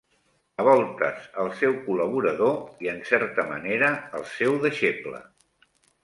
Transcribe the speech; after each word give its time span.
A 0.61 0.63
voltes 0.67 1.25
el 1.41 1.49
seu 1.59 1.75
col·laborador 1.89 2.55
i 2.85 2.89
en 2.93 2.97
certa 3.09 3.45
manera 3.51 3.91
el 4.21 4.25
seu 4.31 4.57
deixeble 4.65 5.21